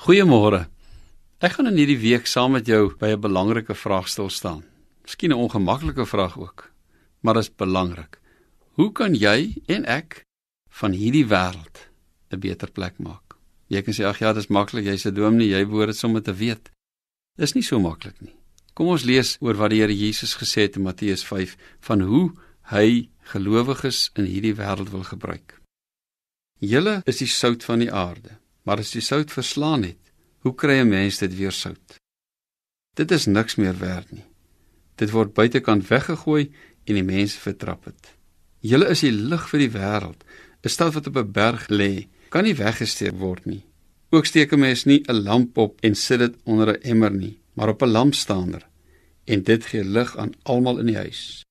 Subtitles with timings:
[0.00, 0.62] Goeiemôre.
[1.44, 4.64] Ek gaan in hierdie week saam met jou by 'n belangrike vraag stil staan.
[5.04, 6.72] Miskien 'n ongemaklike vraag ook,
[7.20, 8.18] maar dit is belangrik.
[8.78, 10.24] Hoe kan jy en ek
[10.68, 11.76] van hierdie wêreld
[12.32, 13.36] 'n beter plek maak?
[13.68, 16.32] Jy kan sê ag ja, dis maklik, jy's 'n dominee, jy behoort dit sommer te
[16.32, 16.70] weet.
[17.36, 18.34] Dis nie so maklik nie.
[18.72, 22.32] Kom ons lees oor wat die Here Jesus gesê het in Matteus 5 van hoe
[22.62, 25.60] hy gelowiges in hierdie wêreld wil gebruik.
[26.58, 28.40] Julle is die sout van die aarde.
[28.70, 30.12] Maar as die sout verslaan het,
[30.46, 31.96] hoe kry 'n mens dit weer sout?
[32.94, 34.26] Dit is niks meer werd nie.
[34.94, 36.52] Dit word buitekant weggegooi
[36.84, 38.14] en die mense vertrap dit.
[38.60, 40.22] Julle is die lig vir die wêreld.
[40.62, 43.64] 'n Stad wat op 'n berg lê, kan nie weggesteek word nie.
[44.10, 47.40] Ook steek 'n mens nie 'n lamp op en sit dit onder 'n emmer nie,
[47.54, 48.62] maar op 'n lampstander
[49.24, 51.44] en dit gee lig aan almal in die huis.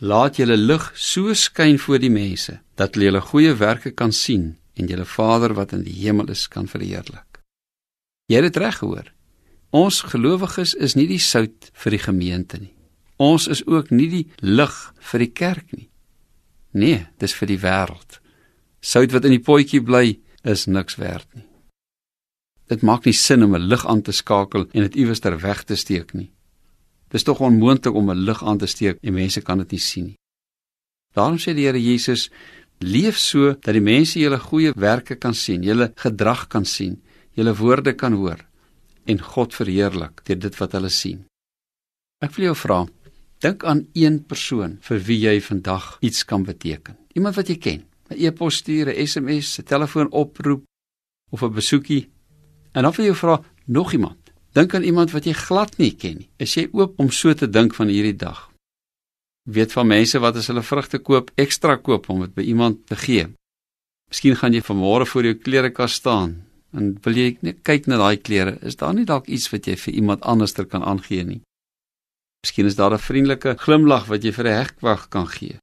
[0.00, 4.56] Laat julle lig so skyn voor die mense dat hulle julle goeie werke kan sien
[4.76, 7.40] en julle Vader wat in die hemel is kan verheerlik.
[8.28, 9.12] Jy het dit reg gehoor.
[9.70, 12.74] Ons gelowiges is nie die sout vir die gemeente nie.
[13.16, 14.76] Ons is ook nie die lig
[15.10, 15.88] vir die kerk nie.
[16.76, 18.20] Nee, dis vir die wêreld.
[18.84, 21.46] Sout wat in die potjie bly is niks werd nie.
[22.68, 25.64] Dit maak nie sin om 'n lig aan te skakel en dit iewers ter weg
[25.64, 26.32] te steek nie.
[27.08, 30.04] Dis tog onmoontlik om 'n lig aan te steek en mense kan dit nie sien
[30.04, 30.18] nie.
[31.14, 32.30] Daarom sê die Here Jesus,
[32.84, 36.98] Leef so dat die mense julle goeie werke kan sien, julle gedrag kan sien,
[37.32, 38.42] julle woorde kan hoor
[39.06, 41.22] en God verheerlik deur dit wat hulle sien.
[42.24, 42.78] Ek wil jou vra,
[43.44, 46.96] dink aan een persoon vir wie jy vandag iets kan beteken.
[47.14, 47.84] Iemand wat jy ken.
[48.10, 50.62] 'n E-pos stuur, 'n SMS, 'n telefoon oproep
[51.30, 52.08] of 'n besoekie.
[52.72, 54.18] En dan wil jy vra nog iemand.
[54.52, 56.28] Dink aan iemand wat jy glad nie ken nie.
[56.38, 58.50] Is jy oop om so te dink van hierdie dag?
[59.46, 62.98] Weet van mense wat as hulle vrugte koop, ekstra koop om dit by iemand te
[62.98, 63.28] gee.
[64.10, 66.42] Miskien gaan jy vanmôre voor jou klerekas staan
[66.76, 69.94] en wil jy kyk na daai klere, is daar nie dalk iets wat jy vir
[70.02, 71.40] iemand anderster kan aangee nie?
[72.44, 75.58] Miskien is daar 'n vriendelike glimlag wat jy vir 'n hegwag kan gee.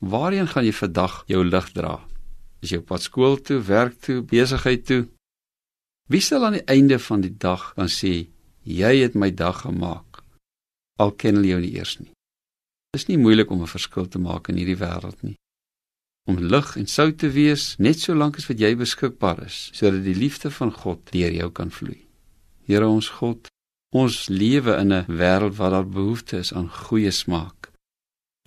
[0.00, 2.00] Waarheen gaan jy vandag jou lig dra?
[2.62, 5.08] Is jy op pad skool toe, werk toe, besigheid toe?
[6.08, 8.28] Wie sal aan die einde van die dag dan sê,
[8.62, 10.22] jy het my dag gemaak?
[10.98, 12.12] Al ken hulle jou nie eers nie.
[12.96, 15.38] Is nie moeilik om 'n verskil te maak in hierdie wêreld nie.
[16.28, 20.04] Om lig en sout te wees net so lank as wat jy beskikbaar is, sodat
[20.04, 22.06] die liefde van God deur jou kan vloei.
[22.68, 23.48] Here ons God,
[23.90, 27.72] ons lewe in 'n wêreld waar daar behoefte is aan goeie smaak,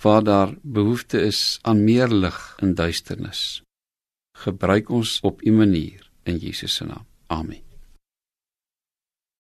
[0.03, 3.63] waar daar behoefte is aan meer lig in duisternis.
[4.37, 7.05] Gebruik ons op u manier in Jesus se naam.
[7.27, 7.74] Amen.